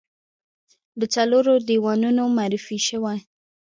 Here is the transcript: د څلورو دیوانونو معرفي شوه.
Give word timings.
د 0.99 1.01
څلورو 1.15 1.53
دیوانونو 1.67 2.23
معرفي 2.37 2.79
شوه. 2.87 3.13